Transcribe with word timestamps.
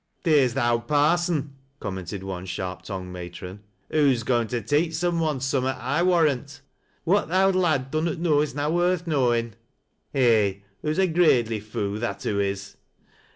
"Theer's 0.23 0.55
th' 0.55 0.57
owd 0.57 0.87
parson," 0.87 1.57
commented 1.79 2.23
one 2.23 2.47
sharp 2.47 2.81
tf 2.81 2.85
Jigued 2.87 3.11
matron." 3.11 3.59
Hoo's 3.91 4.23
goiu' 4.23 4.47
to 4.49 4.59
teach 4.59 4.95
some 4.95 5.19
one 5.19 5.39
summat 5.39 5.77
I 5.77 6.01
warrant. 6.01 6.61
What 7.03 7.27
th' 7.27 7.33
owd 7.33 7.55
lad 7.55 7.91
dunnot 7.91 8.17
know 8.17 8.41
is 8.41 8.55
na 8.55 8.67
worth 8.67 9.05
kuowin'. 9.05 9.53
Eh! 10.15 10.55
hoo's 10.81 10.97
a 10.97 11.05
graidely 11.07 11.59
foo', 11.61 11.99
that 11.99 12.23
hoo 12.23 12.39
is. 12.39 12.77